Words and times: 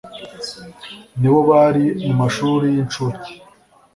nibo 1.19 1.39
bari 1.49 1.85
mumashuri 2.05 2.65
y'inshuke 2.75 3.29